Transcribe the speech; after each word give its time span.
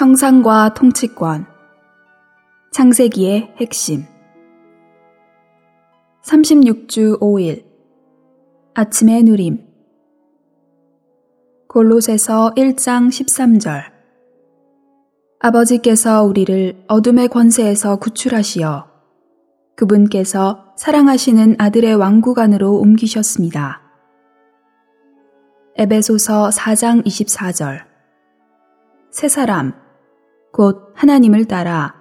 형상과 0.00 0.72
통치권. 0.72 1.44
창세기의 2.72 3.56
핵심. 3.60 4.06
36주 6.24 7.20
5일. 7.20 7.66
아침의 8.72 9.24
누림. 9.24 9.58
골로새서 11.68 12.54
1장 12.56 13.08
13절. 13.08 13.92
아버지께서 15.38 16.24
우리를 16.24 16.82
어둠의 16.88 17.28
권세에서 17.28 17.96
구출하시어 17.96 18.86
그분께서 19.76 20.72
사랑하시는 20.78 21.56
아들의 21.58 21.94
왕국 21.96 22.38
안으로 22.38 22.76
옮기셨습니다. 22.76 23.82
에베소서 25.76 26.48
4장 26.48 27.04
24절. 27.04 27.84
새 29.10 29.28
사람 29.28 29.89
곧 30.52 30.92
하나님을 30.94 31.46
따라 31.46 31.94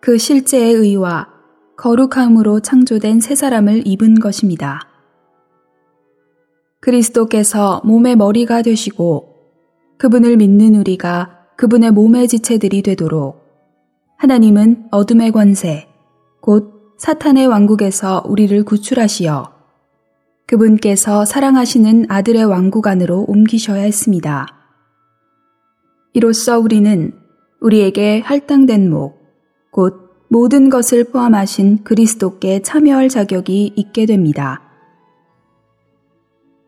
그 0.00 0.18
실제의 0.18 0.74
의와 0.74 1.28
거룩함으로 1.76 2.60
창조된 2.60 3.20
새 3.20 3.34
사람을 3.34 3.86
입은 3.86 4.20
것입니다. 4.20 4.88
그리스도께서 6.80 7.80
몸의 7.84 8.16
머리가 8.16 8.62
되시고 8.62 9.34
그분을 9.98 10.36
믿는 10.36 10.76
우리가 10.76 11.46
그분의 11.56 11.92
몸의 11.92 12.28
지체들이 12.28 12.82
되도록 12.82 13.44
하나님은 14.18 14.88
어둠의 14.90 15.32
권세, 15.32 15.88
곧 16.40 16.94
사탄의 16.98 17.46
왕국에서 17.46 18.22
우리를 18.26 18.64
구출하시어 18.64 19.52
그분께서 20.46 21.24
사랑하시는 21.24 22.06
아들의 22.08 22.44
왕국 22.44 22.86
안으로 22.86 23.24
옮기셔야 23.26 23.82
했습니다. 23.82 24.46
이로써 26.12 26.58
우리는 26.58 27.23
우리에게 27.64 28.20
할당된 28.20 28.90
목, 28.90 29.24
곧 29.70 30.10
모든 30.28 30.68
것을 30.68 31.04
포함하신 31.04 31.82
그리스도께 31.82 32.60
참여할 32.60 33.08
자격이 33.08 33.72
있게 33.74 34.04
됩니다. 34.04 34.60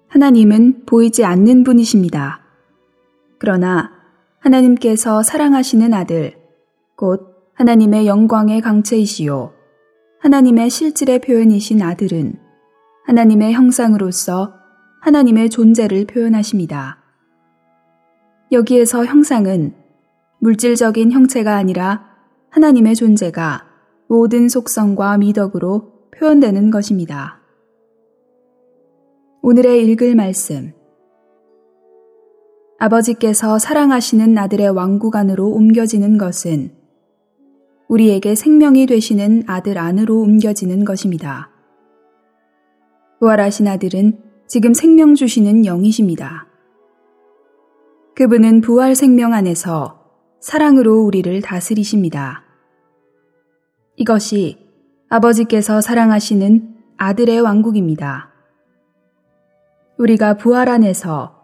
하나님은 0.08 0.86
보이지 0.86 1.22
않는 1.22 1.64
분이십니다. 1.64 2.40
그러나 3.38 3.92
하나님께서 4.38 5.22
사랑하시는 5.22 5.92
아들, 5.92 6.38
곧 6.96 7.52
하나님의 7.52 8.06
영광의 8.06 8.62
강체이시요. 8.62 9.52
하나님의 10.20 10.70
실질의 10.70 11.18
표현이신 11.20 11.82
아들은 11.82 12.36
하나님의 13.04 13.52
형상으로서 13.52 14.54
하나님의 15.02 15.50
존재를 15.50 16.06
표현하십니다. 16.06 17.02
여기에서 18.50 19.04
형상은 19.04 19.74
물질적인 20.46 21.10
형체가 21.10 21.56
아니라 21.56 22.04
하나님의 22.50 22.94
존재가 22.94 23.64
모든 24.08 24.48
속성과 24.48 25.18
미덕으로 25.18 26.10
표현되는 26.16 26.70
것입니다. 26.70 27.40
오늘의 29.42 29.84
읽을 29.86 30.14
말씀. 30.14 30.72
아버지께서 32.78 33.58
사랑하시는 33.58 34.38
아들의 34.38 34.70
왕국 34.70 35.16
안으로 35.16 35.48
옮겨지는 35.48 36.16
것은 36.16 36.70
우리에게 37.88 38.36
생명이 38.36 38.86
되시는 38.86 39.42
아들 39.48 39.78
안으로 39.78 40.20
옮겨지는 40.20 40.84
것입니다. 40.84 41.50
부활하신 43.18 43.66
아들은 43.66 44.20
지금 44.46 44.74
생명 44.74 45.16
주시는 45.16 45.64
영이십니다. 45.64 46.46
그분은 48.14 48.60
부활 48.60 48.94
생명 48.94 49.32
안에서 49.32 50.05
사랑으로 50.40 51.02
우리를 51.02 51.40
다스리십니다. 51.42 52.44
이것이 53.96 54.58
아버지께서 55.08 55.80
사랑하시는 55.80 56.74
아들의 56.96 57.40
왕국입니다. 57.40 58.32
우리가 59.98 60.34
부활 60.34 60.68
안에서 60.68 61.34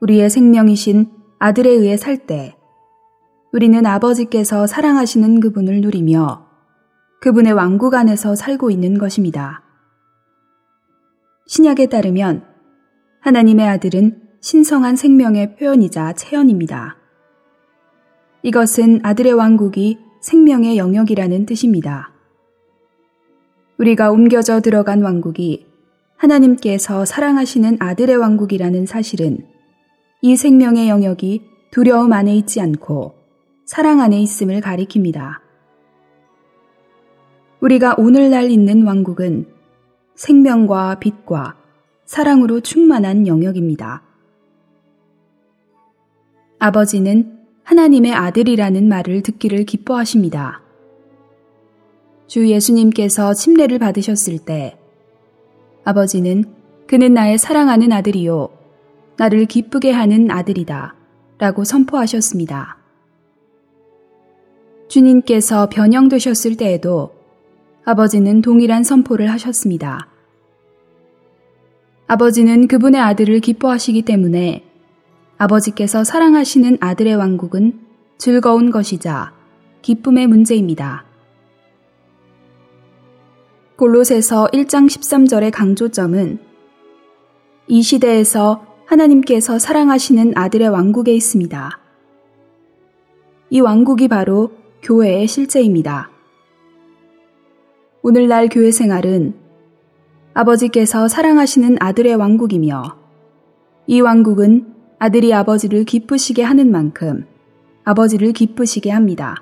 우리의 0.00 0.28
생명이신 0.28 1.10
아들에 1.38 1.70
의해 1.70 1.96
살 1.96 2.26
때, 2.26 2.56
우리는 3.52 3.86
아버지께서 3.86 4.66
사랑하시는 4.66 5.40
그분을 5.40 5.80
누리며 5.80 6.46
그분의 7.20 7.52
왕국 7.52 7.94
안에서 7.94 8.34
살고 8.34 8.70
있는 8.70 8.98
것입니다. 8.98 9.62
신약에 11.46 11.86
따르면 11.86 12.44
하나님의 13.20 13.68
아들은 13.68 14.20
신성한 14.40 14.96
생명의 14.96 15.56
표현이자 15.56 16.12
체현입니다. 16.14 16.98
이것은 18.44 19.00
아들의 19.02 19.32
왕국이 19.32 19.98
생명의 20.20 20.76
영역이라는 20.76 21.46
뜻입니다. 21.46 22.12
우리가 23.78 24.10
옮겨져 24.10 24.60
들어간 24.60 25.00
왕국이 25.00 25.66
하나님께서 26.16 27.06
사랑하시는 27.06 27.78
아들의 27.80 28.14
왕국이라는 28.18 28.84
사실은 28.84 29.46
이 30.20 30.36
생명의 30.36 30.90
영역이 30.90 31.42
두려움 31.70 32.12
안에 32.12 32.36
있지 32.36 32.60
않고 32.60 33.14
사랑 33.64 34.00
안에 34.00 34.20
있음을 34.20 34.60
가리킵니다. 34.60 35.40
우리가 37.60 37.94
오늘날 37.96 38.50
있는 38.50 38.82
왕국은 38.82 39.46
생명과 40.16 40.98
빛과 41.00 41.56
사랑으로 42.04 42.60
충만한 42.60 43.26
영역입니다. 43.26 44.02
아버지는 46.58 47.43
하나님의 47.64 48.12
아들이라는 48.12 48.88
말을 48.88 49.22
듣기를 49.22 49.64
기뻐하십니다. 49.64 50.62
주 52.26 52.48
예수님께서 52.48 53.34
침례를 53.34 53.78
받으셨을 53.78 54.38
때 54.38 54.78
아버지는 55.84 56.44
그는 56.86 57.14
나의 57.14 57.38
사랑하는 57.38 57.92
아들이요. 57.92 58.48
나를 59.16 59.46
기쁘게 59.46 59.90
하는 59.90 60.30
아들이다. 60.30 60.94
라고 61.38 61.64
선포하셨습니다. 61.64 62.78
주님께서 64.88 65.68
변형되셨을 65.68 66.56
때에도 66.56 67.14
아버지는 67.84 68.42
동일한 68.42 68.84
선포를 68.84 69.30
하셨습니다. 69.30 70.08
아버지는 72.06 72.68
그분의 72.68 73.00
아들을 73.00 73.40
기뻐하시기 73.40 74.02
때문에 74.02 74.63
아버지께서 75.44 76.04
사랑하시는 76.04 76.78
아들의 76.80 77.16
왕국은 77.16 77.78
즐거운 78.16 78.70
것이자 78.70 79.34
기쁨의 79.82 80.26
문제입니다. 80.26 81.04
골로새서 83.76 84.46
1장 84.54 84.86
13절의 84.86 85.50
강조점은 85.52 86.38
이 87.66 87.82
시대에서 87.82 88.64
하나님께서 88.86 89.58
사랑하시는 89.58 90.32
아들의 90.34 90.66
왕국에 90.68 91.14
있습니다. 91.14 91.78
이 93.50 93.60
왕국이 93.60 94.08
바로 94.08 94.50
교회의 94.82 95.26
실제입니다. 95.26 96.10
오늘날 98.00 98.48
교회 98.48 98.70
생활은 98.70 99.34
아버지께서 100.32 101.06
사랑하시는 101.06 101.76
아들의 101.80 102.14
왕국이며 102.14 102.96
이 103.86 104.00
왕국은 104.00 104.73
아들이 105.04 105.34
아버지를 105.34 105.84
기쁘시게 105.84 106.42
하는 106.42 106.70
만큼 106.70 107.26
아버지를 107.84 108.32
기쁘시게 108.32 108.90
합니다. 108.90 109.36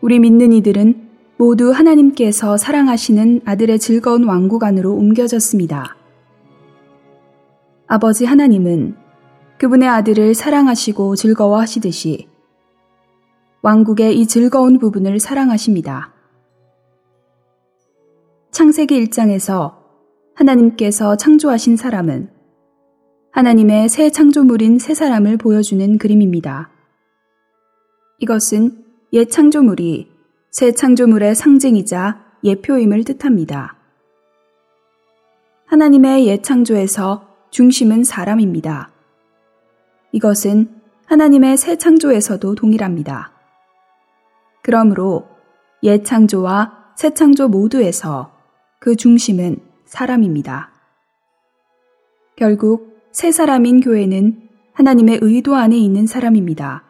우리 0.00 0.18
믿는 0.18 0.54
이들은 0.54 1.08
모두 1.36 1.70
하나님께서 1.70 2.56
사랑하시는 2.56 3.42
아들의 3.44 3.78
즐거운 3.78 4.24
왕국 4.24 4.64
안으로 4.64 4.94
옮겨졌습니다. 4.94 5.98
아버지 7.86 8.24
하나님은 8.24 8.96
그분의 9.58 9.86
아들을 9.86 10.32
사랑하시고 10.32 11.16
즐거워하시듯이 11.16 12.28
왕국의 13.60 14.18
이 14.18 14.26
즐거운 14.26 14.78
부분을 14.78 15.20
사랑하십니다. 15.20 16.14
창세기 18.50 18.98
1장에서 19.04 19.74
하나님께서 20.34 21.18
창조하신 21.18 21.76
사람은 21.76 22.35
하나님의 23.36 23.90
새 23.90 24.08
창조물인 24.08 24.78
새 24.78 24.94
사람을 24.94 25.36
보여주는 25.36 25.98
그림입니다. 25.98 26.70
이것은 28.18 28.82
옛 29.12 29.26
창조물이 29.26 30.10
새 30.50 30.72
창조물의 30.72 31.34
상징이자 31.34 32.24
예표임을 32.42 33.04
뜻합니다. 33.04 33.76
하나님의 35.66 36.26
옛 36.28 36.42
창조에서 36.42 37.28
중심은 37.50 38.04
사람입니다. 38.04 38.90
이것은 40.12 40.70
하나님의 41.04 41.58
새 41.58 41.76
창조에서도 41.76 42.54
동일합니다. 42.54 43.32
그러므로 44.62 45.28
옛 45.82 46.02
창조와 46.04 46.94
새 46.96 47.12
창조 47.12 47.48
모두에서 47.48 48.32
그 48.80 48.96
중심은 48.96 49.58
사람입니다. 49.84 50.72
결국 52.34 52.95
새 53.16 53.32
사람인 53.32 53.80
교회는 53.80 54.42
하나님의 54.74 55.20
의도 55.22 55.54
안에 55.54 55.74
있는 55.74 56.06
사람입니다. 56.06 56.84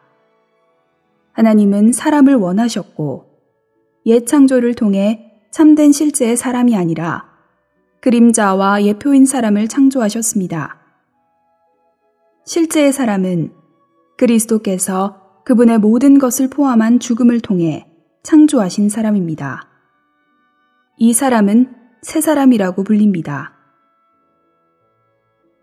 하나님은 1.34 1.92
사람을 1.92 2.34
원하셨고 2.34 3.26
옛 4.06 4.26
창조를 4.26 4.74
통해 4.74 5.40
참된 5.52 5.92
실제의 5.92 6.36
사람이 6.36 6.76
아니라 6.76 7.26
그림자와 8.00 8.82
예표인 8.82 9.24
사람을 9.24 9.68
창조하셨습니다. 9.68 10.80
실제의 12.44 12.92
사람은 12.92 13.52
그리스도께서 14.18 15.42
그분의 15.44 15.78
모든 15.78 16.18
것을 16.18 16.50
포함한 16.50 16.98
죽음을 16.98 17.38
통해 17.38 17.86
창조하신 18.24 18.88
사람입니다. 18.88 19.68
이 20.98 21.12
사람은 21.12 21.72
새 22.02 22.20
사람이라고 22.20 22.82
불립니다. 22.82 23.55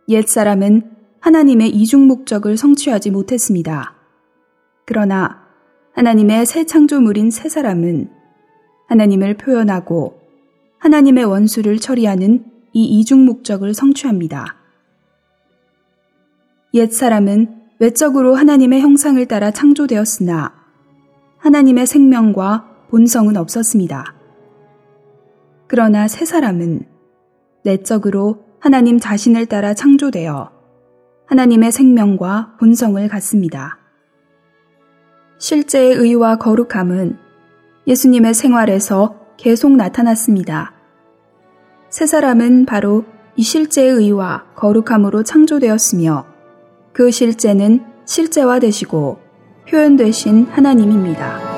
옛 0.09 0.27
사람은 0.27 0.91
하나님의 1.19 1.69
이중 1.69 2.07
목적을 2.07 2.57
성취하지 2.57 3.11
못했습니다. 3.11 3.95
그러나 4.85 5.44
하나님의 5.94 6.45
새 6.45 6.65
창조물인 6.65 7.31
새 7.31 7.47
사람은 7.47 8.09
하나님을 8.88 9.38
표현하고 9.38 10.19
하나님의 10.79 11.23
원수를 11.23 11.77
처리하는 11.77 12.44
이 12.73 12.83
이중 12.83 13.25
목적을 13.25 13.73
성취합니다. 13.73 14.57
옛 16.73 16.91
사람은 16.91 17.61
외적으로 17.79 18.35
하나님의 18.35 18.81
형상을 18.81 19.25
따라 19.27 19.51
창조되었으나 19.51 20.53
하나님의 21.38 21.88
생명과 21.88 22.88
본성은 22.89 23.38
없었습니다. 23.38 24.15
그러나 25.67 26.07
새 26.07 26.25
사람은 26.25 26.85
내적으로 27.63 28.42
하나님 28.63 28.98
자신을 28.98 29.48
따라 29.48 29.74
창조되어 29.74 30.50
하나님의 31.25 31.74
생명과 31.74 32.56
본성을 32.62 33.06
갖습니다. 33.10 33.77
실제의 35.38 35.95
의와 35.95 36.38
거룩함은 36.38 37.18
예수님의 37.88 38.33
생활에서 38.33 39.19
계속 39.36 39.75
나타났습니다. 39.75 40.75
새 41.89 42.06
사람은 42.06 42.65
바로 42.65 43.04
이 43.36 43.44
실제의 43.44 43.89
의와 43.95 44.45
거룩함으로 44.56 45.24
창조되었으며 45.24 46.25
그 46.94 47.12
실제는 47.12 47.83
실제화 48.06 48.60
되시고 48.60 49.19
표현되신 49.68 50.45
하나님입니다. 50.45 51.52